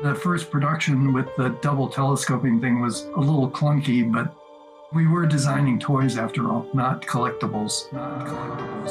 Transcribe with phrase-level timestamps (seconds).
[0.00, 4.32] The first production with the double telescoping thing was a little clunky, but
[4.92, 7.92] we were designing toys after all, not collectibles.
[7.92, 8.90] Not collectibles.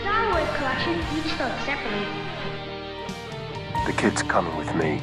[0.00, 2.08] Star Wars collection, each sold separately.
[3.84, 5.02] The kid's coming with me.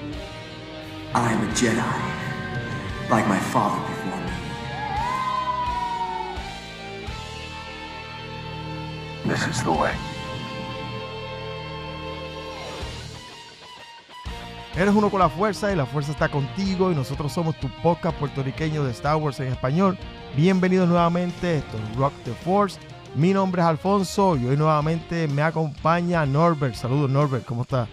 [1.14, 4.32] I'm a Jedi, like my father before me.
[9.32, 9.95] This is the way.
[14.76, 18.18] Eres uno con la fuerza y la fuerza está contigo y nosotros somos tu podcast
[18.18, 19.95] puertorriqueño de Star Wars en español.
[20.36, 22.80] Bienvenidos nuevamente, esto es Rock the Force.
[23.14, 26.73] Mi nombre es Alfonso y hoy nuevamente me acompaña Norbert.
[26.73, 27.88] Saludos Norbert, ¿cómo estás?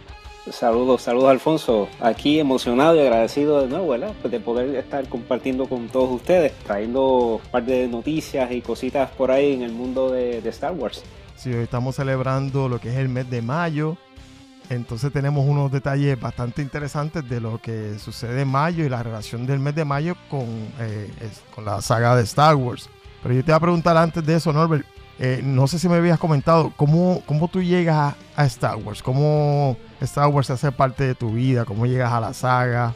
[0.50, 1.86] Saludos, saludos Alfonso.
[2.00, 4.14] Aquí emocionado y agradecido de nuevo, ¿verdad?
[4.22, 9.10] Pues de poder estar compartiendo con todos ustedes, trayendo un par de noticias y cositas
[9.10, 11.02] por ahí en el mundo de, de Star Wars.
[11.36, 13.98] Sí, hoy estamos celebrando lo que es el mes de mayo.
[14.70, 19.44] Entonces tenemos unos detalles bastante interesantes de lo que sucede en mayo y la relación
[19.44, 20.46] del mes de mayo con,
[20.78, 21.10] eh,
[21.52, 22.88] con la saga de Star Wars.
[23.20, 24.86] Pero yo te voy a preguntar antes de eso, Norbert.
[25.18, 29.02] eh, no sé si me habías comentado, ¿cómo, cómo tú llegas a, Star Wars?
[29.02, 31.64] ¿Cómo Star Wars hace parte de tu vida?
[31.64, 32.94] ¿Cómo llegas a la saga?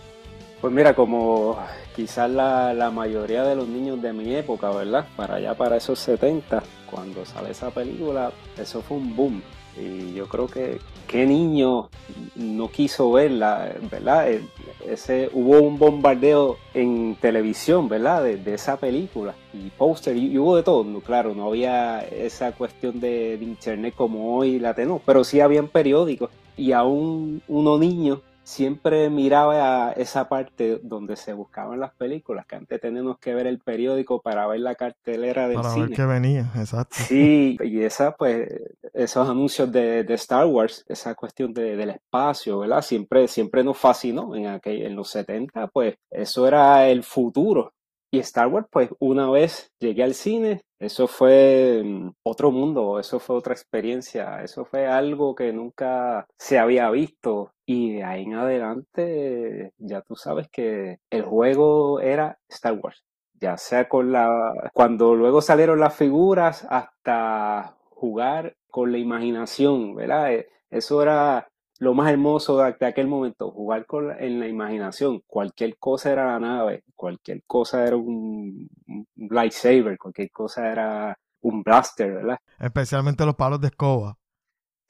[0.61, 1.58] Pues mira, como
[1.97, 5.06] quizás la mayoría de los niños de mi época, ¿verdad?
[5.17, 9.42] Para allá, para esos 70, cuando sale esa película, eso fue un boom.
[9.77, 11.89] Y yo creo que qué niño
[12.36, 14.30] no quiso verla, ¿verdad?
[14.30, 14.42] Eh,
[14.86, 18.22] Ese, hubo un bombardeo en televisión, ¿verdad?
[18.22, 19.34] De, esa película.
[19.52, 20.84] Y póster, y, hubo de todo.
[21.00, 25.69] Claro, no había esa cuestión de, de internet como hoy la tenemos, pero sí habían
[25.69, 26.30] periódicos.
[26.56, 32.56] Y aún uno niño siempre miraba a esa parte donde se buscaban las películas, que
[32.56, 35.86] antes teníamos que ver el periódico para ver la cartelera del Para cine.
[35.86, 36.97] ver qué venía, exacto.
[36.97, 38.48] Sí, y esa, pues,
[38.92, 42.83] esos anuncios de, de Star Wars, esa cuestión de- del espacio, ¿verdad?
[42.83, 47.73] Siempre, siempre nos fascinó en aquel, en los 70, pues, eso era el futuro.
[48.13, 53.18] Y Star Wars, pues, una vez llegué al cine, eso fue mm, otro mundo, eso
[53.18, 57.51] fue otra experiencia, eso fue algo que nunca se había visto.
[57.67, 63.02] Y de ahí en adelante, ya tú sabes que el juego era Star Wars
[63.41, 70.33] ya sea con la cuando luego salieron las figuras hasta jugar con la imaginación, ¿verdad?
[70.33, 71.48] Eh, Eso era
[71.79, 75.20] lo más hermoso de, de aquel momento, jugar con la- en la imaginación.
[75.27, 81.63] Cualquier cosa era la nave, cualquier cosa era un, un lightsaber, cualquier cosa era un
[81.63, 82.39] blaster, ¿verdad?
[82.58, 84.17] Especialmente los palos de escoba.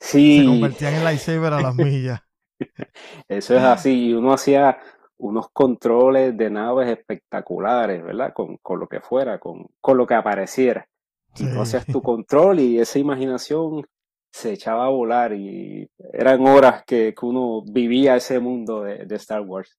[0.01, 0.39] Sí.
[0.41, 2.21] Se convertían en lightsaber a las millas.
[3.29, 4.79] Eso es así, y uno hacía
[5.19, 8.33] unos controles de naves espectaculares, ¿verdad?
[8.35, 10.87] Con, con lo que fuera, con, con lo que apareciera.
[11.39, 11.61] Y tú Sí.
[11.61, 13.87] hacías tu control y esa imaginación
[14.33, 19.17] se echaba a volar y eran horas que, que uno vivía ese mundo de, de
[19.17, 19.79] Star Wars.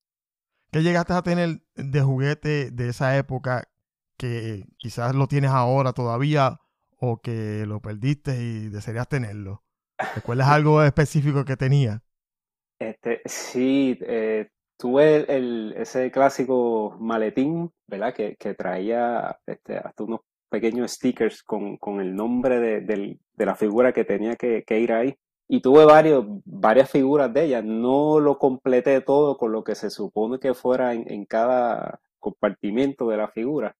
[0.72, 3.67] ¿Qué llegaste a tener de juguete de esa época
[4.17, 6.59] que quizás lo tienes ahora todavía
[6.97, 9.63] o que lo perdiste y desearías tenerlo?
[10.13, 12.03] ¿Recuerdas algo específico que tenía?
[12.79, 18.13] Este, sí, eh, tuve el, ese clásico maletín, ¿verdad?
[18.13, 23.55] Que, que traía este, hasta unos pequeños stickers con, con el nombre de, de la
[23.55, 25.15] figura que tenía que, que ir ahí.
[25.47, 27.61] Y tuve varios, varias figuras de ella.
[27.61, 33.07] No lo completé todo con lo que se supone que fuera en, en cada compartimento
[33.09, 33.75] de la figura.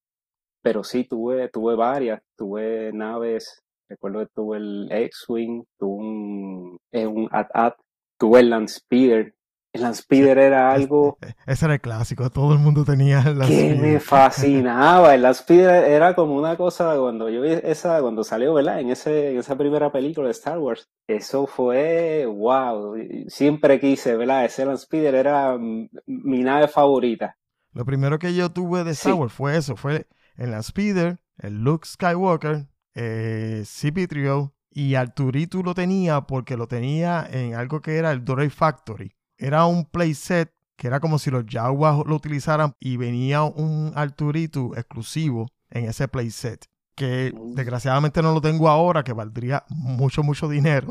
[0.62, 2.22] Pero sí tuve, tuve varias.
[2.38, 3.64] Tuve naves.
[3.90, 7.76] Recuerdo que tuve el X-Wing, tuve un, un AT-AT,
[8.18, 9.36] tuve el Landspeeder.
[9.74, 14.00] El Landspeeder era algo Ese era el clásico, todo el mundo tenía la que me
[14.00, 15.14] fascinaba.
[15.14, 18.80] El Landspeeder era como una cosa cuando yo vi esa, cuando salió, ¿verdad?
[18.80, 20.90] En ese, en esa primera película de Star Wars.
[21.08, 22.96] Eso fue wow.
[23.28, 24.46] Siempre quise, ¿verdad?
[24.46, 27.38] Ese Landspeeder era mi nave favorita.
[27.74, 29.20] Lo primero que yo tuve de Star Sí.
[29.20, 36.20] Wars fue eso, fue el Speeder, el Luke Skywalker, eh, CP3O y Arturito lo tenía
[36.22, 39.16] porque lo tenía en algo que era el Droid Factory.
[39.38, 44.76] Era un playset que era como si los Jaguars lo utilizaran y venía un Arturito
[44.76, 46.66] exclusivo en ese playset.
[46.94, 50.90] Que desgraciadamente no lo tengo ahora, que valdría mucho, mucho dinero.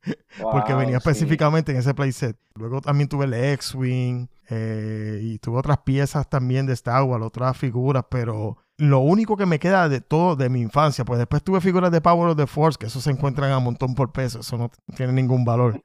[0.52, 1.08] porque venía sí.
[1.08, 2.36] específicamente en ese playset.
[2.56, 7.56] Luego también tuve el X-Wing eh, y tuve otras piezas también de Star Wars, otras
[7.56, 11.60] figuras, pero lo único que me queda de todo de mi infancia, pues después tuve
[11.60, 14.56] figuras de Power of the Force, que eso se encuentran a montón por peso, eso
[14.56, 15.84] no tiene ningún valor.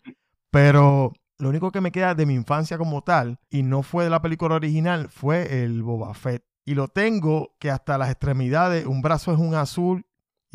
[0.50, 4.10] Pero lo único que me queda de mi infancia como tal, y no fue de
[4.10, 6.46] la película original, fue el Boba Fett.
[6.64, 10.06] Y lo tengo que hasta las extremidades, un brazo es un azul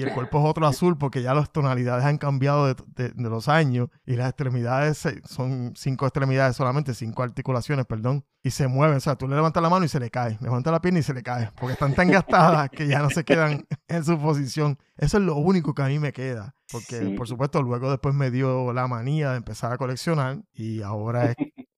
[0.00, 3.28] y el cuerpo es otro azul porque ya las tonalidades han cambiado de, de- de
[3.30, 8.66] los años y las extremidades se- son cinco extremidades solamente, cinco articulaciones, perdón, y se
[8.68, 8.96] mueven.
[8.96, 11.02] O sea, tú le levantas la mano y se le cae, levanta la pierna y
[11.02, 14.78] se le cae, porque están tan gastadas que ya no se quedan en su posición.
[14.96, 17.14] Eso es lo único que a mí me queda, porque Sí.
[17.14, 21.36] por supuesto luego después me dio la manía de empezar a coleccionar y ahora es-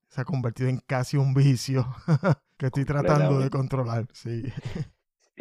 [0.09, 1.87] se ha convertido en casi un vicio
[2.59, 4.07] que estoy tratando de controlar.
[4.13, 4.45] Sí.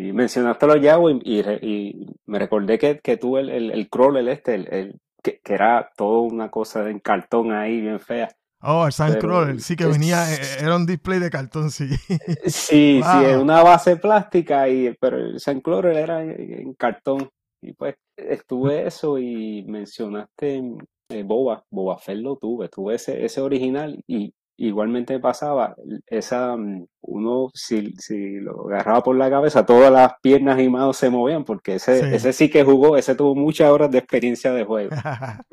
[0.09, 3.71] Y mencionaste los Yahoo y, y re- y me recordé que, que tú el, el,
[3.71, 7.99] el crawler este, el, el- que, que era toda una cosa en cartón ahí bien
[7.99, 8.29] fea.
[8.63, 11.89] Oh, el Pero Sandcrawler, sí que es- venía, eh, era un display de cartón, sí.
[12.45, 13.11] Sí, Wow.
[13.11, 17.29] sí, en una base plástica, y, pero el Sandcrawler era en, en cartón.
[17.63, 20.63] Y pues estuve eso y mencionaste
[21.09, 24.33] eh, Boba, Boba Fett lo tuve, tuve ese, ese original y
[24.67, 25.75] igualmente me pasaba,
[26.07, 30.97] esa, mm, uno si, si lo agarraba por la cabeza, todas las piernas y manos
[30.97, 32.05] se movían porque ese Sí.
[32.11, 34.89] ese sí que jugó, ese tuvo muchas horas de experiencia de juego.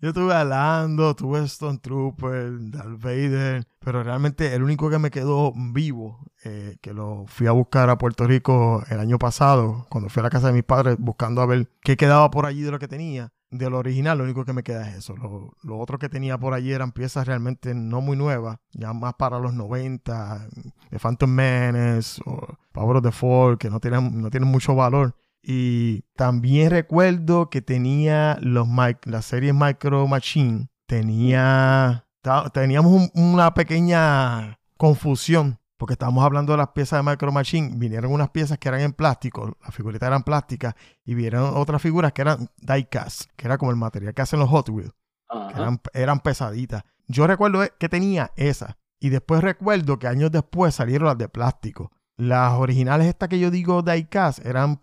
[0.00, 5.10] Yo tuve a Lando, tuve Stone Trooper, Darth Vader, pero realmente el único que me
[5.12, 10.10] quedó vivo, eh, que lo fui a buscar a Puerto Rico el año pasado, cuando
[10.10, 12.72] fui a la casa de mis padres buscando a ver qué quedaba por allí de
[12.72, 13.32] lo que tenía.
[13.52, 15.14] De lo original, lo único que me queda es eso.
[15.14, 19.12] Lo, lo otro que tenía por allí eran piezas realmente no muy nuevas, ya más
[19.14, 20.48] para los 90,
[20.90, 25.14] de Phantom Menace o Power of the Fall, que no tienen, no tienen mucho valor.
[25.42, 28.66] Y también recuerdo que tenía los
[29.04, 30.68] las series Micro Machine.
[30.86, 32.06] Tenía.
[32.54, 35.58] Teníamos un- una pequeña confusión.
[35.82, 37.72] Porque estábamos hablando de las piezas de Micro Machine.
[37.74, 39.56] Vinieron unas piezas que eran en plástico.
[39.60, 40.76] Las figuritas eran plásticas.
[41.04, 43.24] Y vinieron otras figuras que eran diecast.
[43.34, 44.92] Que era como el material que hacen los Hot Wheels
[45.26, 46.84] que eran, eran pesaditas.
[47.08, 48.78] Yo recuerdo que tenía esa.
[49.00, 51.90] Y después recuerdo que años después salieron las de plástico.
[52.16, 54.80] Las originales, estas que yo digo diecast, eran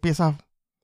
[0.00, 0.36] piezas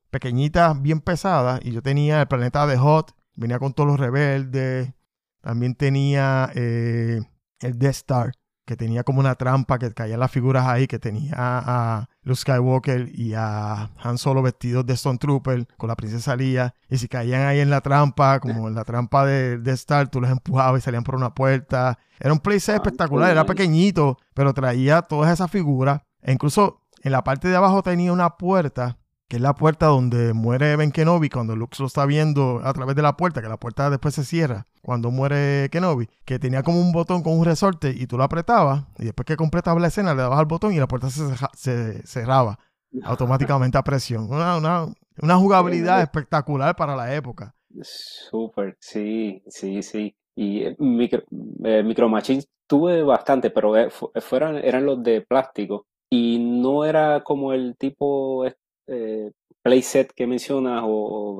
[0.09, 1.61] pequeñitas, bien pesadas.
[1.63, 4.91] Y yo tenía el planeta de Hot, venía con todos los rebeldes.
[5.39, 7.21] También tenía eh,
[7.61, 8.33] el Death Star,
[8.65, 13.11] que tenía como una trampa que caían las figuras ahí, que tenía a Luke Skywalker
[13.13, 16.73] y a Han Solo vestidos de Stone Trooper con la princesa Leia.
[16.89, 20.19] Y si caían ahí en la trampa, como en la trampa de, de Star, tú
[20.19, 21.97] los empujabas y salían por una puerta.
[22.19, 26.01] Era un playset Ah, espectacular, era pequeñito, pero traía todas esas figuras.
[26.21, 28.97] E incluso en la parte de abajo tenía una puerta,
[29.27, 32.95] que es la puerta donde muere Ben Kenobi cuando Luke lo está viendo a través
[32.95, 36.79] de la puerta, que la puerta después se cierra cuando muere Kenobi, que tenía como
[36.79, 40.13] un botón con un resorte y tú lo apretabas y después que completabas la escena
[40.13, 42.59] le dabas al botón y la puerta se, cerraba
[43.03, 44.27] automáticamente a presión.
[44.31, 44.87] Una, una-
[45.21, 47.55] una jugabilidad espectacular para la época.
[47.81, 50.15] Súper, sí, sí, sí.
[50.35, 51.23] Y eh, micro,
[51.63, 55.85] eh, Micro Machines tuve bastante, pero eh, fu- fueran, eran los de plástico.
[56.09, 58.45] Y no era como el tipo
[58.87, 60.89] eh, playset que mencionas, o,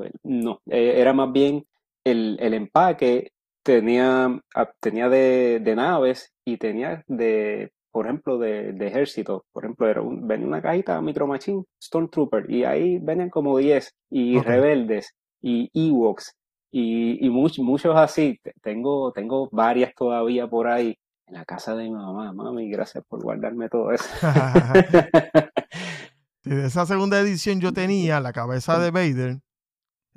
[0.02, 1.66] o- no, eh, era más bien
[2.04, 3.32] el, el empaque
[3.64, 4.26] tenía,
[4.56, 9.46] ah, tenía de, de naves y tenía de, por ejemplo, de, de ejército.
[9.52, 13.92] Por ejemplo, era un- venía una cajita Micro Machine Stormtrooper y ahí venían como 10
[14.10, 16.36] y rebeldes y Ewoks
[16.72, 18.40] y, y much- muchos así.
[18.44, 20.96] Te- Tengo, tengo varias todavía por ahí
[21.28, 22.32] en la casa de mi mamá.
[22.34, 24.06] Mami, gracias por guardarme todo eso.
[26.46, 29.42] De esa segunda edición yo tenía la cabeza de Vader.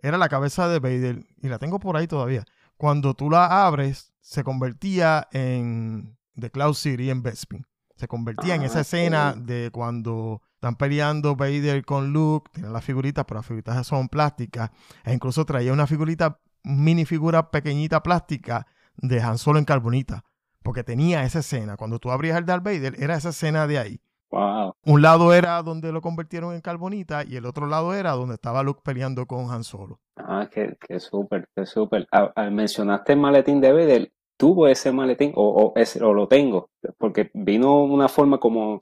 [0.00, 2.44] Era la cabeza de Vader y la tengo por ahí todavía.
[2.76, 7.66] Cuando tú la abres, se convertía en The Cloud City en Bespin.
[7.96, 12.50] Se convertía en esa Ah, escena de cuando están peleando Vader con Luke.
[12.52, 14.70] Tienen las figuritas, pero las figuritas son plásticas.
[15.04, 18.66] E incluso traía una figurita, mini figura pequeñita plástica
[18.96, 20.24] de Han Solo en carbonita.
[20.62, 21.76] Porque tenía esa escena.
[21.76, 24.00] Cuando tú abrías el Darth Vader, era esa escena de ahí.
[24.30, 24.74] Wow.
[24.84, 28.62] Un lado era donde lo convirtieron en carbonita y el otro lado era donde estaba
[28.62, 30.00] Luke peleando con Han Solo.
[30.16, 32.06] Ah, qué, qué súper, qué súper.
[32.12, 34.12] Ah, ah, mencionaste el maletín de Vader.
[34.36, 38.80] Tuvo ese maletín, o, o, ese- o lo tengo, porque vino una forma como,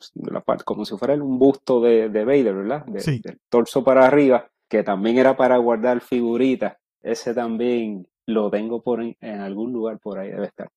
[0.64, 2.84] como si fuera un busto de, de Vader, ¿verdad?
[2.86, 3.20] De- Sí.
[3.24, 6.76] Del torso para arriba, que también era para guardar figuritas.
[7.00, 10.68] Ese también lo tengo por en, en algún lugar por ahí, debe estar.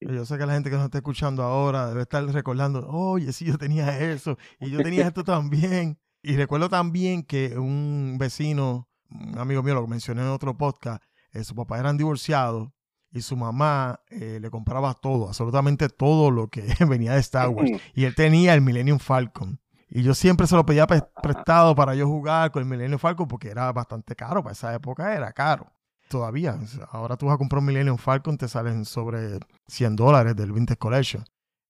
[0.00, 3.44] Yo sé que la gente que nos está escuchando ahora debe estar recordando, oye, sí,
[3.44, 5.98] yo tenía eso y yo tenía esto también.
[6.22, 11.02] Y recuerdo también que un vecino, un amigo mío, lo mencioné en otro podcast,
[11.32, 12.70] eh, su papá eran divorciados
[13.12, 17.70] y su mamá eh, le compraba todo, absolutamente todo lo que venía de Star Wars.
[17.94, 19.60] Y él tenía el Millennium Falcon.
[19.92, 23.26] Y yo siempre se lo pedía pre- prestado para yo jugar con el Millennium Falcon
[23.26, 24.40] porque era bastante caro.
[24.42, 25.72] Para esa época era caro.
[26.10, 26.58] Todavía.
[26.90, 29.38] Ahora tú vas a comprar un Millennium Falcon, te salen sobre
[29.68, 31.24] 100 dólares del Vintage Collection.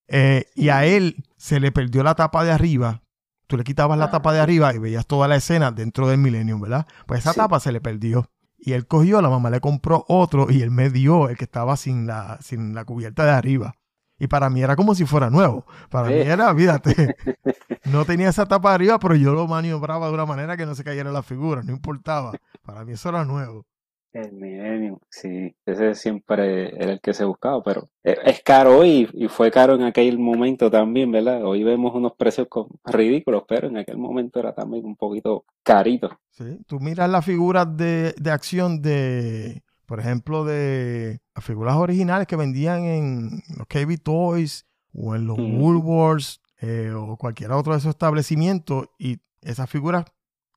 [0.07, 3.03] Eh, y a él se le perdió la tapa de arriba,
[3.45, 6.59] tú le quitabas la tapa de arriba y veías toda la escena dentro del Millennium,
[6.59, 6.87] ¿verdad?
[7.05, 7.39] Pues esa Sí.
[7.39, 8.31] tapa se le perdió.
[8.57, 11.77] Y él cogió, la mamá le compró otro y él me dio el que estaba
[11.77, 13.75] sin la, sin la cubierta de arriba.
[14.17, 15.65] Y para mí era como si fuera nuevo.
[15.91, 16.19] Para mí Sí.
[16.29, 17.15] era, fíjate,
[17.85, 20.73] no tenía esa tapa de arriba, pero yo lo maniobraba de una manera que no
[20.73, 22.31] se cayera la figura, no importaba.
[22.63, 23.65] Para mí eso era nuevo.
[24.13, 29.09] El Millennium, sí, ese siempre era el que se buscaba, pero e- es caro hoy
[29.13, 31.45] y fue caro en aquel momento también, ¿verdad?
[31.45, 32.47] Hoy vemos unos precios
[32.83, 36.19] ridículos, pero en aquel momento era también un poquito carito.
[36.31, 36.59] ¿sí?
[36.67, 42.35] Tú miras las figuras de, de acción de, por ejemplo, de las figuras originales que
[42.35, 45.47] vendían en los KB Toys o en los Ujú.
[45.47, 50.03] Woolworths eh, o cualquier otro de esos establecimientos y esas figuras,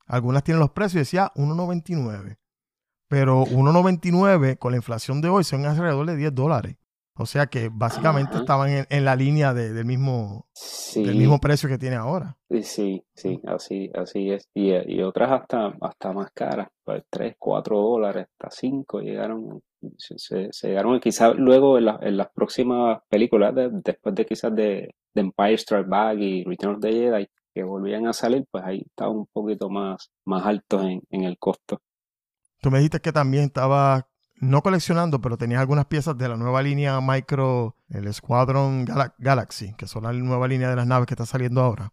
[0.07, 2.37] algunas tienen los precios y decía 1.99.
[3.15, 6.77] Pero 1.99 con la inflación de hoy son alrededor de 10 dólares.
[7.17, 8.41] O sea que básicamente Ajá.
[8.41, 12.37] estaban en, en la línea de- del, mismo, Sí, del mismo precio que tiene ahora.
[12.51, 14.49] sí, sí, sí, así, así es.
[14.53, 19.61] Y, y otras hasta, hasta más caras, pues 3, 4 dólares, hasta 5 llegaron,
[19.97, 24.53] se, se- llegaron quizás luego en, la- en las próximas películas, de- después de quizás
[24.53, 28.65] de, de Empire Strikes Back y Return of the Jedi, que volvían a salir, pues
[28.65, 31.79] ahí estaban un poquito más, más altos en, en el costo.
[32.65, 36.63] Tú me dijiste que también estaba no coleccionando, pero tenías algunas piezas de la nueva
[36.63, 41.13] línea Micro, el Squadron Gala- Galaxy, que son la nueva línea de las naves que
[41.13, 41.93] está saliendo ahora.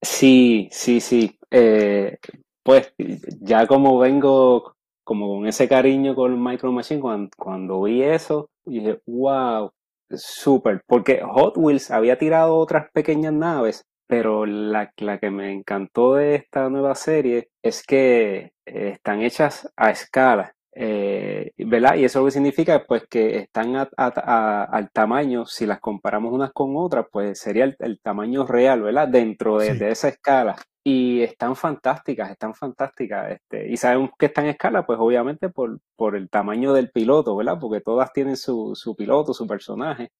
[0.00, 1.36] Sí, sí, sí.
[1.50, 2.16] Eh,
[2.62, 2.94] pues
[3.40, 9.00] ya como vengo como con ese cariño con Micro Machine, cuando, cuando vi eso, dije,
[9.04, 9.72] wow,
[10.12, 10.80] súper.
[10.86, 16.34] Porque Hot Wheels había tirado otras pequeñas naves, pero la, la que me encantó de
[16.36, 20.54] esta nueva serie es que eh, están hechas a escala.
[20.80, 21.96] Eh, ¿verdad?
[21.96, 25.80] Y eso lo que significa pues que están a- a- a- al tamaño, si las
[25.80, 29.08] comparamos unas con otras, pues sería el, el tamaño real, ¿verdad?
[29.08, 29.78] Dentro de, Sí.
[29.78, 30.56] de esa escala.
[30.84, 33.32] Y están fantásticas, están fantásticas.
[33.32, 37.36] Este, y sabemos que están en escala, pues obviamente por, por el tamaño del piloto,
[37.36, 37.58] ¿verdad?
[37.60, 40.10] Porque todas tienen su, su piloto, su personaje.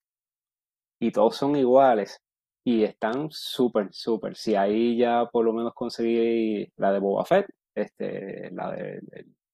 [1.00, 2.20] Y todos son iguales.
[2.68, 4.36] Y están súper, súper.
[4.36, 9.00] Si ahí ya por lo menos conseguí la de Boba Fett, este, la de,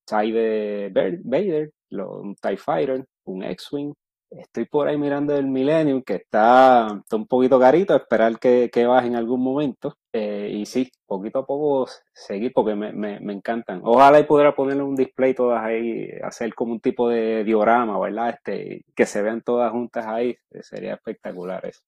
[0.04, 3.94] TIE de Vader, un TIE Fighter, un X-Wing.
[4.30, 8.84] Estoy por ahí mirando el Millennium, que está, está un poquito carito, esperar que, que
[8.84, 9.96] baje en algún momento.
[10.12, 13.80] Eh, y sí, poquito a poco seguir, porque me, me, me encantan.
[13.84, 18.30] Ojalá y pudiera ponerle un display todas ahí, hacer como un tipo de diorama, ¿verdad?
[18.30, 21.82] Este, que se vean todas juntas ahí, eh, sería espectacular eso.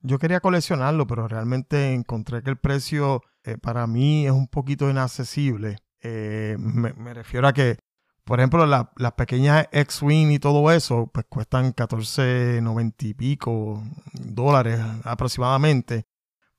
[0.00, 4.88] Yo quería coleccionarlo, pero realmente encontré que el precio eh, para mí es un poquito
[4.90, 5.78] inaccesible.
[6.02, 7.78] Eh, me, me refiero a que,
[8.24, 14.80] por ejemplo, la- las pequeñas X-Wing y todo eso, pues cuestan 14.90 y pico dólares
[15.04, 16.04] aproximadamente.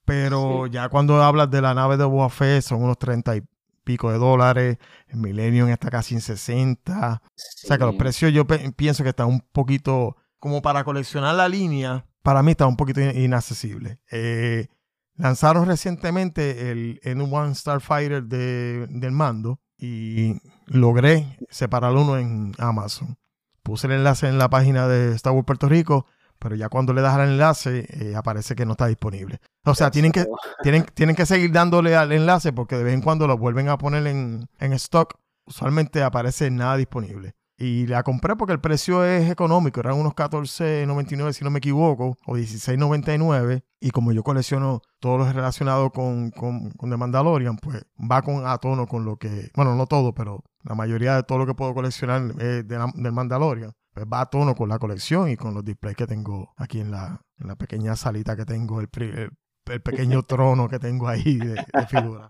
[0.06, 0.72] Pero Sí.
[0.72, 3.44] ya cuando hablas de la nave de Fett son unos 30 y
[3.84, 4.77] pico de dólares.
[5.08, 7.22] El Millennium está casi en 60.
[7.25, 11.50] O sea que los precios yo pienso que están un poquito, como para coleccionar la
[11.50, 14.00] línea, para mí está un poquito in- inaccesible.
[14.12, 14.67] Eh,
[15.15, 23.17] lanzaron recientemente el N1 Starfighter de, del mando y logré separar uno en Amazon.
[23.63, 26.06] Puse el enlace en la página de Star Wars Puerto Rico,
[26.39, 29.39] pero ya cuando le das al enlace eh, aparece que no está disponible.
[29.65, 30.25] O sea, tienen que,
[30.63, 33.77] tienen, tienen que seguir dándole al enlace porque de vez en cuando lo vuelven a
[33.77, 35.15] poner en, en stock.
[35.46, 37.34] Usualmente aparece nada disponible.
[37.59, 39.79] Y la compré porque el precio es económico.
[39.79, 42.15] Eran unos 14.99 si no me equivoco.
[42.25, 43.63] O 16.99.
[43.79, 48.45] Y como yo colecciono todo lo relacionado con, con, con The Mandalorian, pues va con,
[48.45, 49.49] a tono con lo que...
[49.55, 52.91] Bueno, no todo, pero la mayoría de todo lo que puedo coleccionar eh, de la-
[52.95, 53.71] del Mandalorian.
[53.93, 56.91] Pues va a tono con la colección y con los displays que tengo aquí en
[56.91, 59.31] la, en la pequeña salita que tengo, el, el,
[59.69, 62.29] el pequeño trono que tengo ahí de, de figura.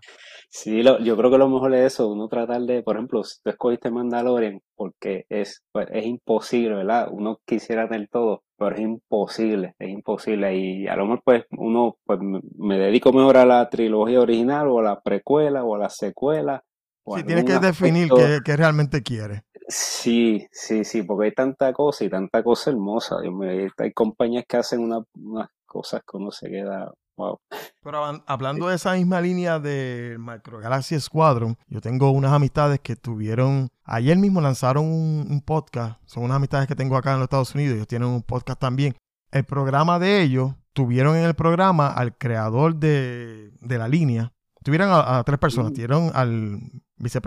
[0.50, 3.40] Sí, lo- yo creo que lo mejor es eso, uno tratar de, por ejemplo, si
[3.42, 7.08] tú escogiste Mandalorian, porque es, pues, es imposible, ¿verdad?
[7.10, 10.56] Uno quisiera tener todo, pero es imposible, es imposible.
[10.56, 14.78] Y a lo mejor, pues, uno, pues, me- dedico mejor a la trilogía original, o
[14.80, 16.62] a la precuela, o a la secuela.
[17.06, 19.42] Sí, tienes que definir qué, qué realmente quieres.
[19.68, 23.20] Sí, sí, sí, porque hay tanta cosa y tanta cosa hermosa.
[23.20, 27.38] Dios mío, hay, hay compañías que hacen una- unas cosas que uno se queda, wow.
[27.82, 32.96] Pero hablando de esa misma línea de Micro Galaxy Squadron, yo tengo unas amistades que
[32.96, 37.24] tuvieron, ayer mismo lanzaron un, un podcast, son unas amistades que tengo acá en los
[37.24, 38.96] Estados Unidos, ellos tienen un podcast también.
[39.30, 44.32] El programa de ellos, tuvieron en el programa al creador de, de la línea,
[44.62, 45.74] tuvieron a, a tres personas, Mm.
[45.74, 46.60] tuvieron al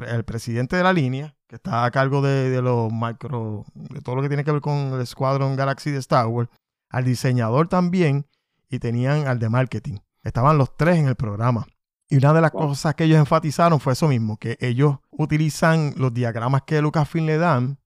[0.07, 4.15] el presidente de la línea, que está a cargo de, de los micro, de todo
[4.17, 6.49] lo que tiene que ver con el Squadron Galaxy de Star Wars,
[6.89, 8.25] al diseñador también,
[8.71, 9.97] y tenían al de marketing.
[10.23, 11.67] Estaban los tres en el programa.
[12.09, 12.67] Y una de las Wow.
[12.69, 17.37] cosas que ellos enfatizaron fue eso mismo, que ellos utilizan los diagramas que Lucasfilm le
[17.37, 17.77] dan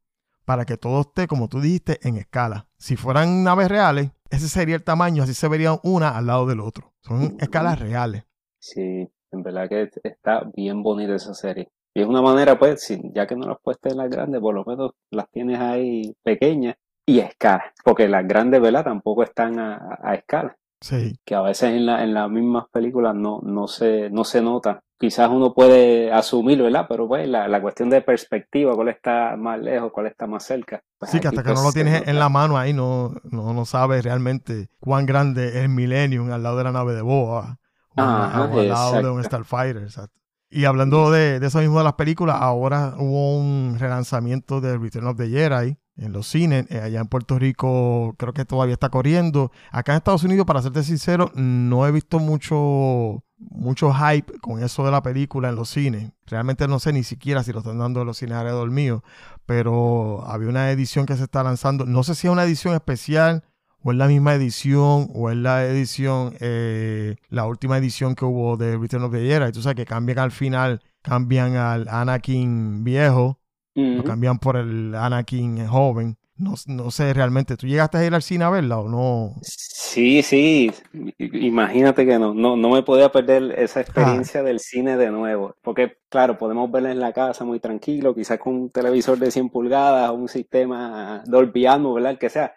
[0.45, 2.67] para que todo esté, como tú dijiste, en escala.
[2.77, 6.59] Si fueran naves reales, ese sería el tamaño, así se verían una al lado del
[6.59, 6.93] otro.
[7.01, 8.23] Son escalas reales.
[8.59, 11.69] Sí, en verdad que está bien bonita esa serie.
[11.93, 14.65] Y es una manera, pues, ya que no las puestas en las grandes, por lo
[14.65, 16.75] menos las tienes ahí pequeñas
[17.05, 17.73] y a escala.
[17.83, 18.83] Porque las grandes, ¿verdad?
[18.83, 20.57] Tampoco están a escala.
[20.81, 21.17] Sí.
[21.25, 24.81] Que a veces en, la, en las mismas películas no, no, se, no se nota.
[24.97, 26.85] Quizás uno puede asumir, ¿verdad?
[26.87, 30.81] Pero pues la, la cuestión de perspectiva, cuál está más lejos, cuál está más cerca.
[30.97, 33.53] Pues Sí, que hasta que no pues, lo tienes en la mano ahí, no, no,
[33.53, 37.57] no sabes realmente cuán grande es el Millennium al lado de la nave de Boa
[37.97, 39.23] o, Ajá, o al lado de un.
[39.23, 39.83] Starfighter.
[39.83, 40.17] exacto.
[40.49, 45.07] Y hablando de, de eso mismo de las películas, ahora hubo un relanzamiento de Return
[45.07, 46.65] of the Jedi en los cines.
[46.69, 49.51] Eh, allá en Puerto Rico creo que todavía está corriendo.
[49.71, 54.85] Acá en Estados Unidos, para serte sincero, no he visto mucho, mucho hype con eso
[54.85, 56.11] de la película en los cines.
[56.25, 59.03] Realmente no sé ni siquiera si lo están dando en los cines alrededor mío
[59.45, 61.85] pero había una edición que se está lanzando.
[61.85, 63.43] No sé si es una edición especial
[63.81, 68.57] o es la misma edición o es la edición, eh, la última edición que hubo
[68.57, 69.51] de Return of the Jedi.
[69.51, 73.39] Tú sabes que cambian al final, cambian al Anakin viejo,
[73.75, 76.17] lo cambian por el Anakin joven.
[76.37, 79.35] No, no sé realmente, ¿tú llegaste a ir al cine a verla o no?
[79.41, 80.69] Sí, sí,
[81.17, 85.99] imagínate que no, no, no me podía perder esa experiencia del cine de nuevo, porque
[86.09, 90.09] claro, podemos verla en la casa muy tranquilo, quizás con un televisor de 100 pulgadas
[90.09, 92.11] o un sistema Dolby Atmos, ¿verdad?
[92.11, 92.53] El que sea,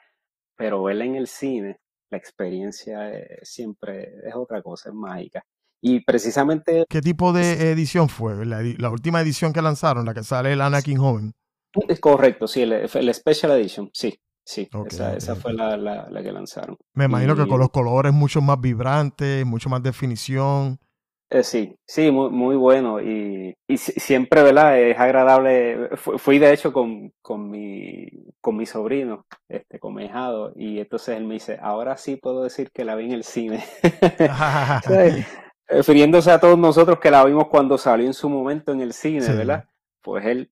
[0.56, 1.78] pero verla en el cine,
[2.10, 5.44] la experiencia eh, siempre es otra cosa, es mágica.
[5.80, 8.44] Y precisamente, ¿Qué tipo de edición fue?
[8.46, 11.34] La, la última edición que lanzaron, la que sale el Anakin joven.
[11.88, 15.76] es correcto, sí, el, el Special Edition, sí, sí, Ok, esa, ok, esa fue la,
[15.76, 16.76] la, la que lanzaron.
[16.94, 20.78] Me imagino que Y- con los colores mucho más vibrantes, mucho más definición.
[21.30, 24.80] Eh, sí, sí, muy, muy bueno y, y si- siempre, ¿verdad?
[24.80, 25.90] Es agradable.
[25.96, 28.06] Fu- Fui de hecho con, con mi,
[28.40, 32.44] con mi sobrino, este, con mi hijado, y entonces él me dice, ahora sí puedo
[32.44, 33.62] decir que la vi en el cine.
[35.68, 39.20] Refiriéndose a todos nosotros que la vimos cuando salió en su momento en el cine,
[39.22, 39.32] Sí.
[39.32, 39.64] ¿verdad?
[40.02, 40.50] Pues él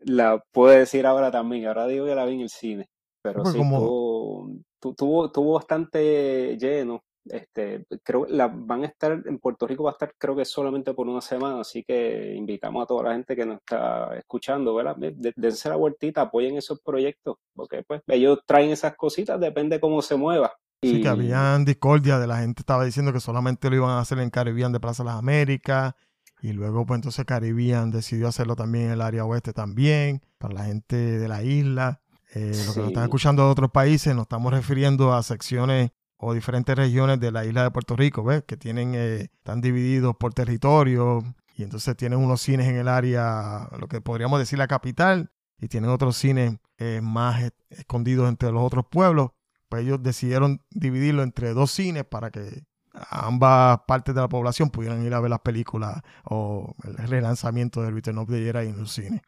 [0.00, 2.88] la puede decir ahora también, ahora digo que la vi en el cine,
[3.22, 4.50] pero Pues sí, como- tuvo,
[4.80, 7.02] tu- tuvo, tuvo bastante lleno.
[7.26, 10.92] Este, creo la, van a estar en Puerto Rico, va a estar creo que solamente
[10.92, 14.94] por una semana, así que invitamos a toda la gente que nos está escuchando, ¿verdad?
[14.96, 19.80] De- de- Dense la vueltita, apoyen esos proyectos, porque pues ellos traen esas cositas, depende
[19.80, 20.52] cómo se mueva.
[20.90, 24.18] Sí, que habían discordia de la gente estaba diciendo que solamente lo iban a hacer
[24.18, 25.94] en Caribbean de Plaza Las Américas
[26.42, 30.64] y luego pues entonces Caribbean decidió hacerlo también en el área oeste también para la
[30.64, 32.00] gente de la isla.
[32.34, 36.32] Eh, Los que nos están escuchando de otros países nos estamos refiriendo a secciones o
[36.34, 38.44] diferentes regiones de la isla de Puerto Rico, ¿ves?
[38.46, 41.22] Que tienen, eh, están divididos por territorio
[41.56, 45.68] y entonces tienen unos cines en el área, lo que podríamos decir la capital, y
[45.68, 49.30] tienen otros cines eh, más es- escondidos entre los otros pueblos
[49.74, 52.64] pues ellos decidieron dividirlo entre dos cines para que
[53.10, 57.90] ambas partes de la población pudieran ir a ver las películas o el relanzamiento de
[57.90, 59.20] Return of the Jedi en los cines.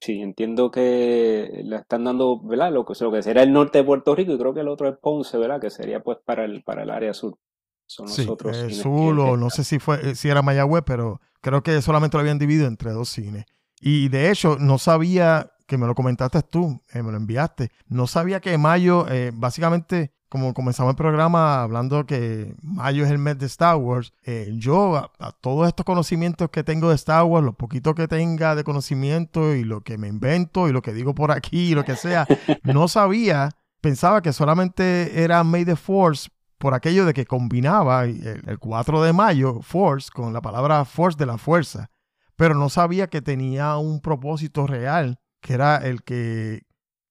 [0.00, 2.72] Sí, entiendo que le están dando, ¿verdad?
[2.72, 4.88] Lo que, lo que sería el norte de Puerto Rico y creo que el otro
[4.88, 5.60] es Ponce, ¿verdad?
[5.60, 7.38] Que sería pues para el, para el área sur.
[7.86, 10.82] Son Sí, otros eh, cines Sur o no sé si fue eh, si era Mayagüez,
[10.86, 13.44] pero creo que solamente lo habían dividido entre dos cines.
[13.80, 17.70] Y de hecho, no sabía que me lo comentaste tú, eh, me lo enviaste.
[17.88, 23.18] No sabía que mayo, eh, básicamente, como comenzamos el programa hablando que mayo es el
[23.18, 27.24] mes de Star Wars, eh, yo a, a todos estos conocimientos que tengo de Star
[27.24, 30.92] Wars, lo poquito que tenga de conocimiento y lo que me invento y lo que
[30.92, 32.26] digo por aquí y lo que sea,
[32.62, 33.50] no sabía,
[33.80, 39.02] pensaba que solamente era May the Force por aquello de que combinaba el, el 4
[39.02, 41.90] de mayo, Force, con la palabra Force de la fuerza,
[42.36, 46.62] pero no sabía que tenía un propósito real, que era el que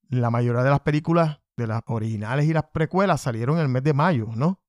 [0.10, 3.84] la mayoría de las películas, de las originales y las precuelas, salieron en el mes
[3.84, 4.60] de mayo, ¿no?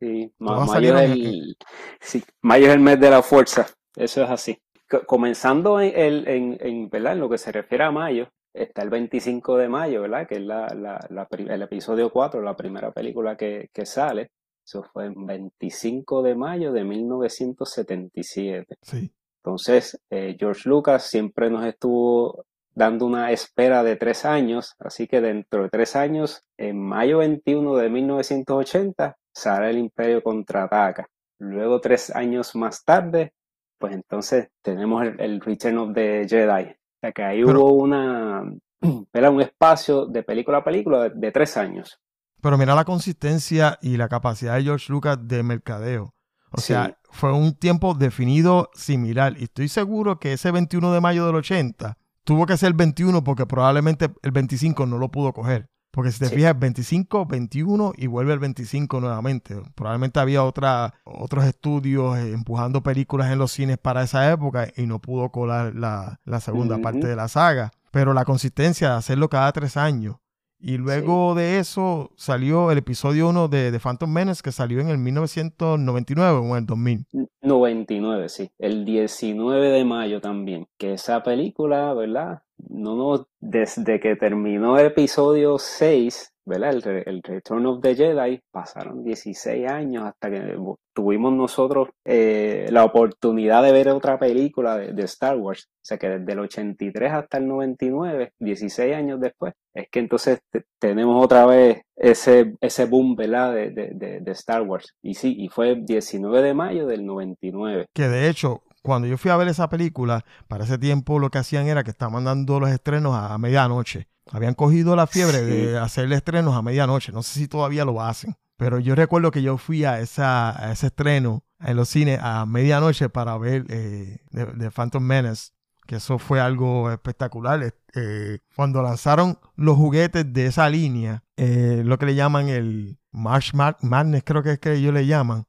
[0.00, 1.56] Sí, Todas mayo es salieron el,
[2.00, 4.58] sí, mayo es el mes de la fuerza, eso es así.
[4.90, 7.12] Co- Comenzando en, el- en, en, ¿verdad?
[7.12, 10.26] en lo que se refiere a mayo, está el 25 de mayo, ¿verdad?
[10.26, 14.30] Que es la, la- el episodio 4, la primera película que, que sale.
[14.66, 18.76] Eso fue el 25 de mayo de 1977.
[18.82, 19.10] Sí.
[19.44, 22.44] Entonces, eh, George Lucas siempre nos estuvo
[22.76, 27.74] dando una espera de tres años, así que dentro de tres años, en mayo 21
[27.76, 31.06] de 1980, sale el Imperio contraataca.
[31.38, 33.32] Luego, tres años más tarde,
[33.78, 36.64] pues entonces tenemos el, el Return of the Jedi.
[36.70, 38.42] O sea que ahí Pero- hubo una,
[39.12, 39.30] ¿verdad?
[39.32, 41.98] un espacio de película a película de, de tres años.
[42.42, 46.14] Pero mira la consistencia y la capacidad de George Lucas de mercadeo.
[46.52, 46.68] O Sí.
[46.74, 49.34] sea, fue un tiempo definido similar.
[49.38, 53.46] Y estoy seguro que ese 21 de mayo del 80 tuvo que ser 21 porque
[53.46, 55.70] probablemente el 25 no lo pudo coger.
[55.92, 56.34] Porque si te Sí.
[56.34, 59.56] fijas, 25, 21 y vuelve el 25 nuevamente.
[59.74, 64.86] Probablemente había otra, otros estudios eh, empujando películas en los cines para esa época y
[64.86, 67.70] no pudo colar la, la segunda parte de la saga.
[67.92, 70.16] Pero la consistencia de hacerlo cada tres años.
[70.58, 74.88] Y luego de eso salió el episodio 1 de, de Phantom Menace que salió en
[74.88, 77.06] el 1999 o en el 2000.
[77.42, 78.50] 99, sí.
[78.58, 80.66] El 19 de mayo también.
[80.78, 82.42] Que esa película, ¿verdad?
[82.58, 86.70] No nos, desde que terminó el episodio 6, ¿verdad?
[86.70, 90.56] El, re- el Return of the Jedi, pasaron 16 años hasta que
[90.94, 95.66] tuvimos nosotros eh, la oportunidad de ver otra película de, Star Wars.
[95.68, 100.38] O sea que desde el 83 hasta el 99, 16 años después, es que entonces
[100.50, 103.54] te- tenemos otra vez ese, ese boom, ¿verdad?
[103.54, 104.94] De, de, de Star Wars.
[105.02, 107.86] Y sí, y fue el 19 de mayo del 99.
[107.94, 111.38] Que de hecho, cuando yo fui a ver esa película, para ese tiempo lo que
[111.38, 114.08] hacían era que estaban dando los estrenos a medianoche.
[114.32, 115.44] Habían cogido la fiebre Sí.
[115.66, 117.12] de hacer estrenos a medianoche.
[117.12, 118.34] No sé si todavía lo hacen.
[118.56, 122.46] Pero yo recuerdo que yo fui a, esa, a ese estreno en los cines a
[122.46, 125.50] medianoche para ver eh, de, de Phantom Menace.
[125.86, 127.62] Que eso fue algo espectacular.
[127.94, 133.52] Eh, cuando lanzaron los juguetes de esa línea, eh, lo que le llaman el March
[133.54, 135.46] Mad- Madness, creo que es que ellos le llaman.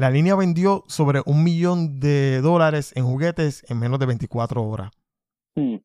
[0.00, 4.90] La línea vendió sobre un millón de dólares en juguetes en menos de 24 horas
[5.54, 5.76] Hmm,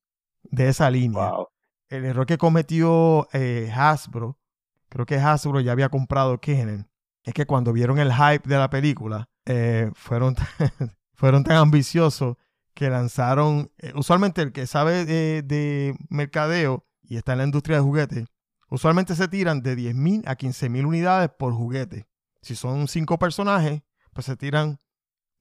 [0.44, 1.32] de esa línea.
[1.32, 1.48] wow.
[1.90, 4.40] El error que cometió eh, Hasbro,
[4.88, 6.86] creo que Hasbro ya había comprado Kenner,
[7.26, 10.38] es que cuando vieron el hype de la película, eh, fueron,
[11.14, 12.38] fueron tan ambiciosos
[12.74, 17.78] que lanzaron, eh, usualmente el que sabe de, de mercadeo y está en la industria
[17.80, 18.26] de juguetes,
[18.70, 22.06] usualmente se tiran de 10.000 a 15.000 unidades por juguete.
[22.42, 23.82] Si son cinco personajes,
[24.16, 24.80] pues se tiran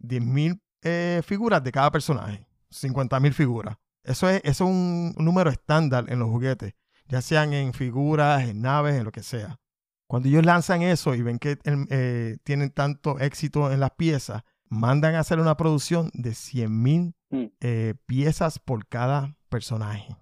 [0.00, 3.76] 10.000 eh, figuras de cada personaje, 50.000 figuras.
[4.02, 6.74] Eso es, eso es un número estándar en los juguetes,
[7.06, 9.58] ya sean en figuras, en naves, en lo que sea.
[10.06, 15.14] Cuando ellos lanzan eso y ven que eh, tienen tanto éxito en las piezas, mandan
[15.14, 17.46] a hacer una producción de 100.000 Mm.
[17.60, 20.16] eh, piezas por cada personaje.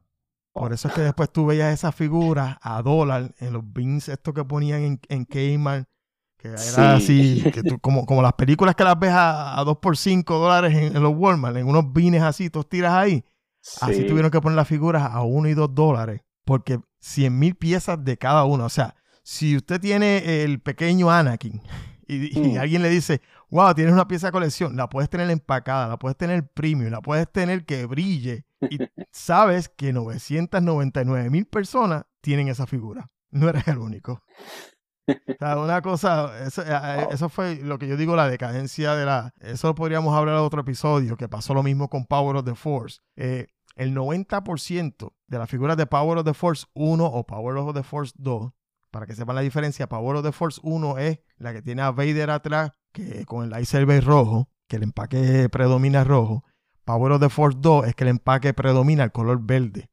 [0.54, 4.32] Por eso es que después tú veías esas figuras a dólar en los bins estos
[4.32, 5.88] que ponían en, en Kmart,
[6.42, 6.80] que era Sí.
[6.80, 10.38] así, que tú- como, como las películas que las ves a, a 2 por 5
[10.38, 13.24] dólares en, en los Walmart, en unos bines así, tú tiras ahí.
[13.80, 14.06] Así Sí.
[14.06, 18.18] tuvieron que poner las figuras a 1 y 2 dólares, porque 100 mil piezas de
[18.18, 18.64] cada una.
[18.64, 21.62] O sea, si usted tiene el pequeño Anakin
[22.08, 22.58] y, y Mm.
[22.58, 26.16] alguien le dice, wow, tienes una pieza de colección, la puedes tener empacada, la puedes
[26.16, 28.44] tener premium, la puedes tener que brille.
[28.68, 28.78] Y
[29.12, 33.10] sabes que 999 mil personas tienen esa figura.
[33.30, 34.22] No eres el único.
[35.08, 39.04] O sea, una cosa, eso, eh, eso fue lo que yo digo, la decadencia de
[39.04, 39.34] la...
[39.40, 43.00] Eso podríamos hablar en otro episodio, que pasó lo mismo con Power of the Force.
[43.16, 47.74] Eh, el 90% de las figuras de Power of the Force 1 o Power of
[47.74, 48.52] the Force 2,
[48.90, 51.90] para que sepan la diferencia, Power of the Force 1 es la que tiene a
[51.90, 56.44] Vader atrás, que con el lightsaber rojo, que el empaque predomina rojo.
[56.84, 59.90] Power of the Force 2 es que el empaque predomina el color verde,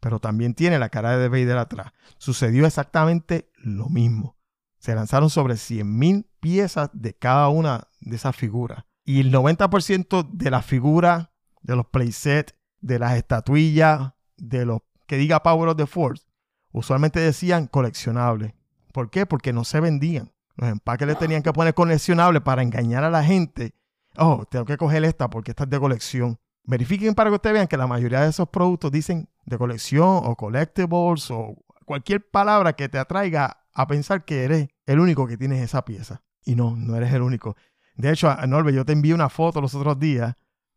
[0.00, 1.92] pero también tiene la cara de Vader atrás.
[2.16, 4.37] Sucedió exactamente lo mismo.
[4.78, 8.84] Se lanzaron sobre 100.000 piezas de cada una de esas figuras.
[9.04, 11.30] Y el 90% de las figuras,
[11.62, 16.24] de los playsets, de las estatuillas, de los que diga Power of the Force,
[16.72, 18.52] usualmente decían coleccionables.
[18.92, 19.26] ¿Por qué?
[19.26, 20.32] Porque no se vendían.
[20.56, 23.74] Los empaques le tenían que poner coleccionable para engañar a la gente.
[24.16, 26.38] Oh, tengo que coger esta porque esta es de colección.
[26.64, 30.36] Verifiquen para que ustedes vean que la mayoría de esos productos dicen de colección o
[30.36, 35.62] collectibles o cualquier palabra que te atraiga a pensar que eres el único que tienes
[35.62, 36.22] esa pieza.
[36.44, 37.56] Y no, no eres el único.
[37.94, 40.34] De hecho, Norbe, yo te envié una foto los otros días.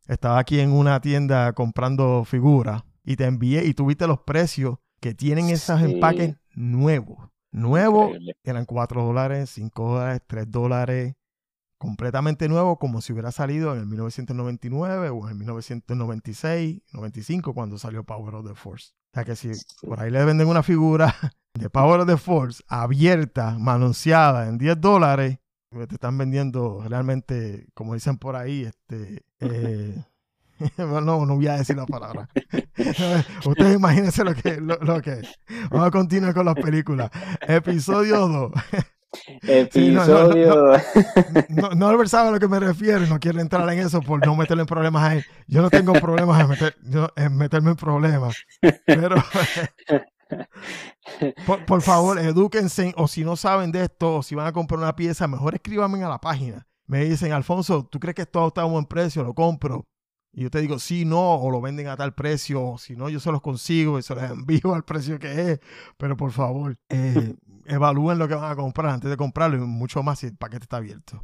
[0.07, 5.13] Estaba aquí en una tienda comprando figuras y te envié y tuviste los precios que
[5.13, 5.85] tienen esos Sí.
[5.93, 7.29] empaques nuevos.
[7.51, 8.35] Nuevos Increíble.
[8.43, 11.15] eran 4 dólares, 5 dólares, 3 dólares,
[11.77, 17.77] completamente nuevo como si hubiera salido en el 1999 o en el 1996, 95 cuando
[17.77, 18.91] salió Power of the Force.
[18.93, 19.65] O sea que si Sí.
[19.85, 21.13] por ahí le venden una figura
[21.53, 25.37] de Power of the Force abierta, manoseada en 10 dólares,
[25.69, 29.23] pues te están vendiendo realmente, como dicen por ahí, este...
[29.39, 29.95] eh,
[30.77, 32.29] no, no voy a decir la palabra.
[33.45, 35.39] Ustedes imagínense lo que, lo, lo que es.
[35.69, 37.09] Vamos a continuar con las películas.
[37.47, 38.51] Episodio 2.
[39.73, 42.07] Sí, no, no, no, Episodio.
[42.07, 44.67] Sabe a lo que me refiero no quiero entrar en eso por no meterle en
[44.67, 45.25] problemas a él.
[45.47, 48.37] Yo no tengo problemas en, meter- yo- en meterme en problemas.
[48.85, 49.17] Pero,
[51.45, 54.79] por, por favor, edúquense o si no saben de esto o si van a comprar
[54.79, 56.67] una pieza, mejor escríbanme a la página.
[56.87, 59.23] me dicen, Alfonso, ¿tú crees que esto está a un buen precio?
[59.23, 59.85] Lo compro.
[60.33, 63.09] Y yo te digo, sí, no, o lo venden a tal precio, o si no,
[63.09, 65.59] yo se los consigo y se los envío al precio que es.
[65.97, 70.03] Pero por favor, eh, evalúen lo que van a comprar antes de comprarlo y mucho
[70.03, 71.23] más si el paquete está abierto.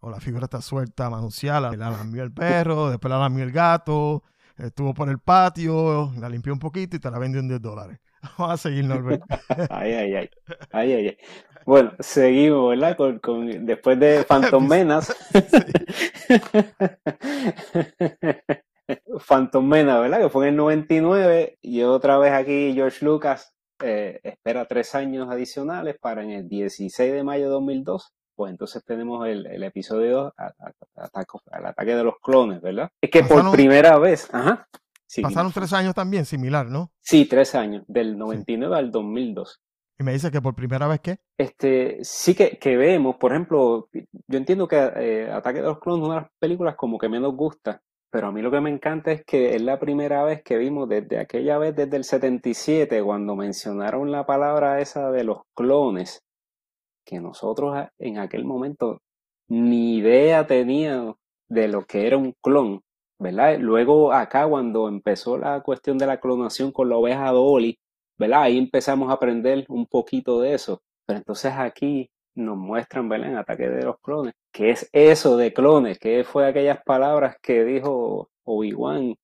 [0.00, 4.22] O la figura está suelta, manunciada, la lamió el perro, después la lamió el gato,
[4.58, 7.98] estuvo por el patio, la limpió un poquito y te la vendió en 10 dólares.
[8.38, 9.22] Vamos a seguir, Norbert.
[9.70, 10.30] ay, ay, ay.
[10.72, 11.16] Ay, ay, ay.
[11.66, 12.96] Bueno, seguimos, ¿verdad?
[12.96, 15.14] Con, con después de Phantom Menace.
[19.26, 20.20] Phantom Menace, ¿verdad?
[20.20, 25.28] Que fue en el 99 y otra vez aquí George Lucas eh, espera tres años
[25.30, 30.34] adicionales para en el 16 de mayo de 2002 pues entonces tenemos el, el episodio
[30.36, 32.90] al ataque de los clones, ¿verdad?
[33.00, 34.68] Es que por primera vez, ajá.
[35.22, 36.90] pasaron tres años también, similar, ¿no?
[37.00, 39.60] Sí, tres años, del 99 al 2002.
[39.98, 41.18] ¿Y me dice que por primera vez qué?
[41.38, 46.02] Este, sí que, que vemos, por ejemplo, yo entiendo que eh, Ataque de los Clones
[46.02, 48.70] es una de las películas como que menos gusta, pero a mí lo que me
[48.70, 53.02] encanta es que es la primera vez que vimos desde aquella vez, desde el 77,
[53.02, 56.22] cuando mencionaron la palabra esa de los clones,
[57.04, 59.00] que nosotros en aquel momento
[59.48, 61.16] ni idea teníamos
[61.48, 62.82] de lo que era un clon,
[63.18, 63.58] ¿verdad?
[63.58, 67.78] Luego acá cuando empezó la cuestión de la clonación con la oveja Dolly,
[68.18, 68.42] ¿verdad?
[68.42, 70.82] Ahí empezamos a aprender un poquito de eso.
[71.06, 73.30] Pero entonces aquí nos muestran, ¿verdad?
[73.30, 75.98] En Ataque de los Clones, ¿qué es eso de clones?
[75.98, 79.14] ¿Qué fue aquellas palabras que dijo Obi-Wan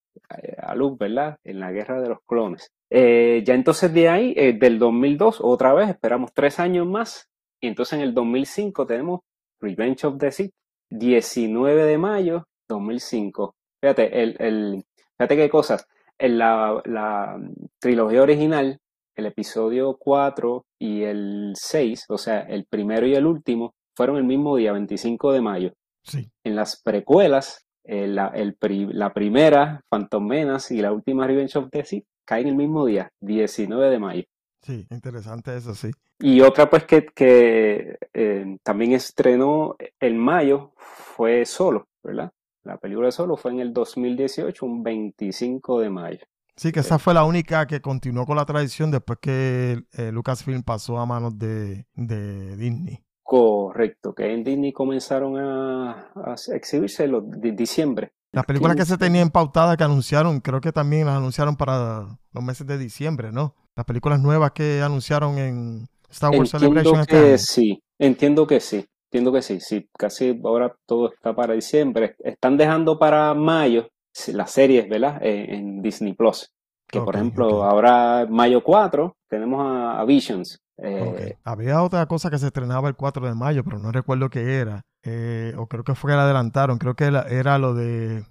[0.42, 1.38] eh, a Luke, ¿verdad?
[1.44, 2.70] En la Guerra de los Clones.
[2.90, 7.29] Eh, ya entonces de ahí, eh, del 2002, otra vez, esperamos tres años más,
[7.60, 9.20] y entonces en el 2005 tenemos
[9.60, 10.52] Revenge of the Sith,
[10.90, 13.54] 19 de mayo 2005.
[13.82, 14.84] Fíjate, el, el,
[15.18, 15.86] fíjate qué cosas.
[16.18, 17.38] En la, la
[17.78, 18.78] trilogía original,
[19.16, 24.24] el episodio 4 y el 6, o sea, el primero y el último, fueron el
[24.24, 25.72] mismo día, 25 de mayo.
[26.02, 26.30] Sí.
[26.44, 28.56] En las precuelas, eh, la, el,
[28.92, 33.10] la primera, Phantom Menace, y la última Revenge of the Sith, caen el mismo día,
[33.20, 34.24] 19 de mayo.
[34.62, 35.90] Sí, interesante eso, sí.
[36.18, 42.30] Y otra pues que, que eh, también estrenó en mayo fue Solo, ¿verdad?
[42.62, 46.26] La película Solo fue en el 2018, un 25 de mayo.
[46.56, 50.62] Sí, que esa fue la única que continuó con la tradición después que eh, Lucasfilm
[50.62, 53.02] pasó a manos de, de, Disney.
[53.22, 58.12] Correcto, que en Disney comenzaron a, a exhibirse en de diciembre.
[58.32, 62.44] Las películas que se tenían pautadas que anunciaron, creo que también las anunciaron para los
[62.44, 63.54] meses de diciembre, ¿no?
[63.76, 67.04] Las películas nuevas que anunciaron en Star Wars Celebration.
[67.06, 72.16] Que sí, entiendo que sí, entiendo que sí, sí, casi ahora todo está para diciembre.
[72.18, 73.88] Están dejando para mayo
[74.32, 75.18] las series, ¿verdad?
[75.22, 76.50] En, Disney Plus.
[76.86, 80.60] Que por ejemplo, ahora mayo 4 tenemos a, Visions.
[80.76, 84.56] Eh, Había otra cosa que se estrenaba el 4 de mayo, pero no recuerdo qué
[84.56, 84.82] era.
[85.04, 86.78] Eh, o creo que fue que la adelantaron.
[86.78, 88.24] Creo que era, lo de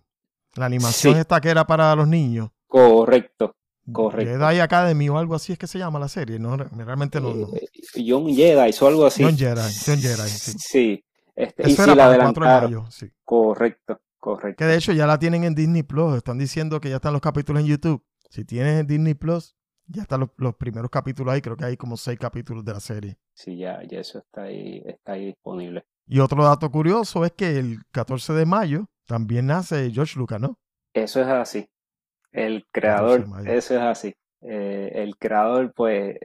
[0.55, 2.49] la animación esta que era para los niños.
[2.67, 3.55] Correcto,
[3.91, 4.31] Correcto.
[4.31, 6.57] Jedi Academy o algo así es que se llama la serie, ¿no?
[6.57, 7.31] Realmente no.
[7.55, 9.21] Eh, Young Jedi o algo así.
[9.23, 10.51] Young Jedi, Young Jedi, sí.
[10.57, 11.05] Sí.
[11.35, 12.63] Este, y si la adelantaron.
[12.63, 13.09] Mayo, sí.
[13.23, 14.57] Correcto, correcto.
[14.57, 16.17] Que de hecho ya la tienen en Disney Plus.
[16.17, 18.03] Están diciendo que ya están los capítulos en YouTube.
[18.29, 19.55] Si tienes Disney Plus,
[19.87, 21.41] ya están los, los, primeros capítulos ahí.
[21.41, 23.17] Creo que hay como seis capítulos de la serie.
[23.33, 25.85] Sí, ya, ya eso está ahí, está ahí disponible.
[26.05, 30.59] Y otro dato curioso es que el 14 de mayo también nace George Lucas, ¿no?
[30.93, 31.69] Eso es así.
[32.31, 34.15] El creador, eso es así.
[34.41, 36.17] Eh, el creador pues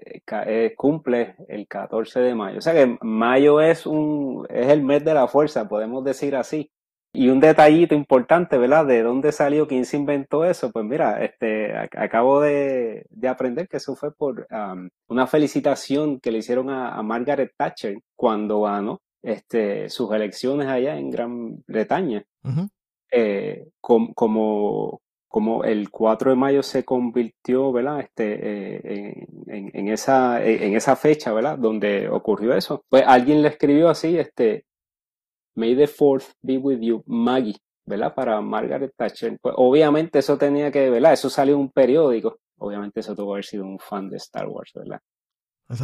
[0.47, 2.59] eh, cumple el 14 de mayo.
[2.59, 6.71] O sea que mayo es un es el mes de la fuerza, podemos decir así.
[7.17, 8.87] Y un detallito importante, ¿verdad?
[8.87, 9.69] ¿De dónde salió?
[9.69, 10.73] ¿Quién se inventó eso?
[10.73, 14.49] Pues mira, este, acabo de, aprender que eso fue por
[15.07, 21.11] una felicitación que le hicieron a, Margaret Thatcher cuando ganó este, sus elecciones allá en
[21.11, 22.25] Gran Bretaña.
[23.13, 25.01] Eh, como,
[25.35, 27.99] como el 4 de mayo se convirtió, ¿verdad?
[27.99, 31.59] Este, eh, en, esa, en esa fecha, ¿verdad?
[31.59, 32.85] Donde ocurrió eso.
[32.89, 34.65] Pues alguien le escribió así, este,
[35.57, 38.15] May the fourth be with you, Maggie, ¿verdad?
[38.15, 39.37] Para Margaret Thatcher.
[39.43, 41.15] Pues obviamente eso tenía que, ¿verdad?
[41.15, 42.39] Eso salió en un periódico.
[42.59, 45.01] Obviamente eso tuvo que haber sido un fan de Star Wars, ¿verdad?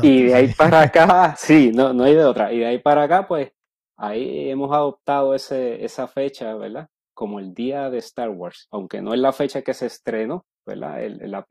[0.01, 2.53] y de ahí para acá, sí, no, no hay de otra.
[2.53, 3.51] Y de ahí para acá, pues,
[3.97, 6.89] ahí hemos adoptado ese, esa fecha, ¿verdad?
[7.21, 10.97] Como el día de Star Wars, aunque no es la fecha que se estrenó, ¿verdad?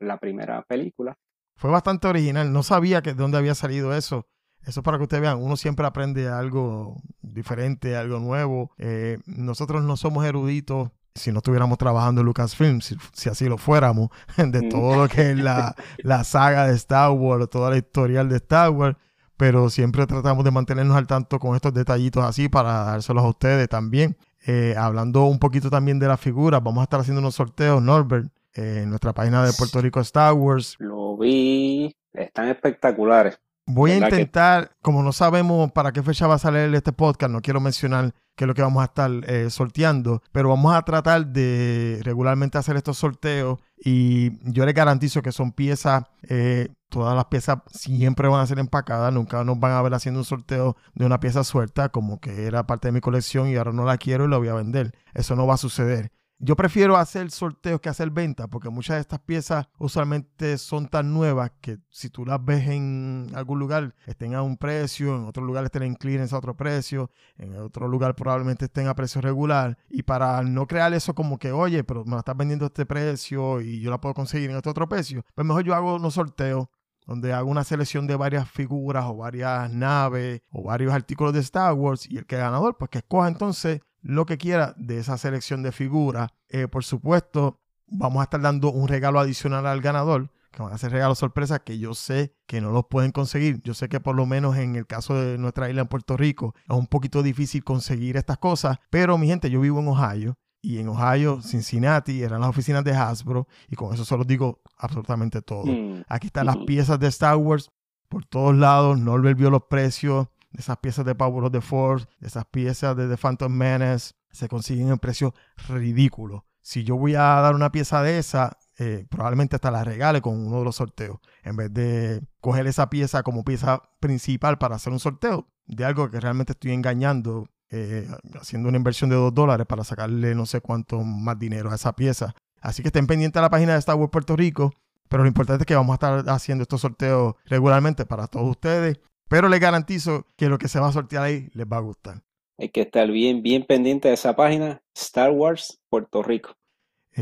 [0.00, 1.16] la, primera película.
[1.54, 4.26] Fue bastante original, no sabía que de dónde había salido eso.
[4.66, 8.72] Eso para que ustedes vean, uno siempre aprende algo diferente, algo nuevo.
[8.78, 13.56] Eh, nosotros no somos eruditos si no estuviéramos trabajando en Lucasfilm, si, si así lo
[13.56, 14.68] fuéramos, de mm.
[14.70, 18.70] todo lo que es la, la saga de Star Wars, toda la historial de Star
[18.70, 18.96] Wars
[19.36, 23.70] pero siempre tratamos de mantenernos al tanto con estos detallitos así para dárselos a ustedes
[23.70, 24.18] también.
[24.46, 28.26] Eh, hablando un poquito también de las figuras, vamos a estar haciendo unos sorteos, Norbert,
[28.54, 30.76] eh, en nuestra página de Puerto Rico Star Wars.
[30.78, 33.38] Lo vi, están espectaculares.
[33.66, 36.92] Voy a ¿Verdad que- intentar, como no sabemos para qué fecha va a salir este
[36.92, 40.74] podcast, no quiero mencionar qué es lo que vamos a estar eh, sorteando, pero vamos
[40.74, 46.68] a tratar de regularmente hacer estos sorteos y yo les garantizo que son piezas, eh,
[46.90, 50.26] todas las piezas siempre van a ser empacadas, nunca nos van a ver haciendo un
[50.26, 53.84] sorteo de una pieza suelta como que era parte de mi colección y ahora no
[53.84, 54.92] la quiero y la voy a vender.
[55.14, 56.12] Eso no va a suceder.
[56.42, 61.12] Yo prefiero hacer sorteos que hacer ventas porque muchas de estas piezas usualmente son tan
[61.12, 65.44] nuevas que si tú las ves en algún lugar estén a un precio, en otro
[65.44, 69.76] lugar estén en clearance a otro precio, en otro lugar probablemente estén a precio regular
[69.90, 72.86] y para no crear eso como que oye, pero me la estás vendiendo a este
[72.86, 76.14] precio y yo la puedo conseguir en este otro precio, pues mejor yo hago unos
[76.14, 76.68] sorteos
[77.06, 81.72] donde hago una selección de varias figuras o varias naves o varios artículos de Star
[81.74, 85.62] Wars y el que ganador pues que escoja entonces lo que quiera de esa selección
[85.62, 86.30] de figuras.
[86.48, 90.78] Eh, por supuesto, vamos a estar dando un regalo adicional al ganador, que van a
[90.78, 93.60] ser regalos sorpresas que yo sé que no los pueden conseguir.
[93.62, 96.54] Yo sé que por lo menos en el caso de nuestra isla en Puerto Rico
[96.68, 100.38] es un poquito difícil conseguir estas cosas, pero mi gente, yo vivo en Ohio.
[100.62, 103.48] Y en Ohio, Cincinnati, eran las oficinas de Hasbro.
[103.68, 105.64] Y con eso solo digo absolutamente todo.
[105.66, 106.66] Mm, Aquí están las Ujú.
[106.66, 107.70] piezas de Star Wars
[108.08, 108.98] por todos lados.
[108.98, 112.96] Norbert vio los precios de esas piezas de Power of the Force, de esas piezas
[112.96, 114.12] de The Phantom Menace.
[114.30, 115.32] Se consiguen en precios
[115.68, 116.42] ridículos.
[116.60, 120.38] Si yo voy a dar una pieza de esa, eh, probablemente hasta la regale con
[120.46, 121.18] uno de los sorteos.
[121.42, 126.10] En vez de coger esa pieza como pieza principal para hacer un sorteo de algo
[126.10, 130.60] que realmente estoy engañando, eh, haciendo una inversión de dos dólares para sacarle no sé
[130.60, 132.34] cuánto más dinero a esa pieza.
[132.60, 134.72] Así que estén pendientes a la página de Star Wars Puerto Rico.
[135.08, 139.00] Pero lo importante es que vamos a estar haciendo estos sorteos regularmente para todos ustedes.
[139.28, 142.22] Pero les garantizo que lo que se va a sortear ahí les va a gustar.
[142.58, 146.56] Hay que estar bien, bien pendiente de esa página, Star Wars Puerto Rico.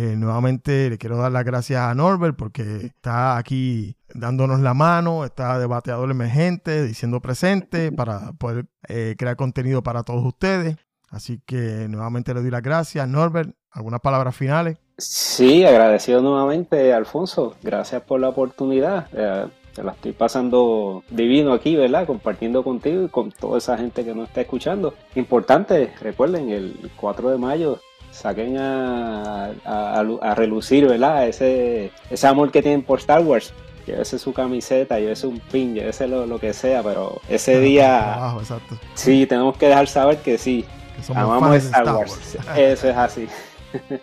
[0.01, 5.25] Eh, nuevamente le quiero dar las gracias a Norbert porque está aquí dándonos la mano,
[5.25, 10.77] está de bateador emergente, diciendo presente para poder eh, crear contenido para todos ustedes.
[11.11, 13.09] Así que nuevamente le doy las gracias.
[13.09, 14.79] Norbert, ¿algunas palabras finales?
[14.99, 17.57] Sí, agradecido nuevamente, Alfonso.
[17.61, 19.09] Gracias por la oportunidad.
[19.13, 22.07] Eh, te la estoy pasando divino aquí, ¿verdad?
[22.07, 24.95] Compartiendo contigo y con toda esa gente que nos está escuchando.
[25.17, 31.29] Importante, recuerden, el 4 de mayo saquen a, a, a- relucir, ¿verdad?
[31.29, 33.53] Ese, ese amor que tienen por Star Wars.
[33.87, 38.40] Llévese su camiseta, llévese un pin, llévese lo, lo que sea, pero ese día Trabajo,
[38.40, 38.79] exacto.
[38.94, 42.37] sí tenemos que dejar saber que sí, Que somos amamos fans Star Wars.
[42.57, 43.27] Eso es así.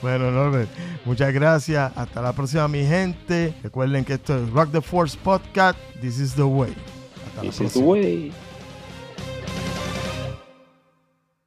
[0.00, 0.68] Bueno, Norbert,
[1.04, 1.90] muchas gracias.
[1.96, 3.52] Hasta la próxima, mi gente.
[3.64, 5.76] Recuerden que esto es Rock the Force Podcast.
[6.00, 6.72] This is the way.
[7.26, 8.32] Hasta la This is the way.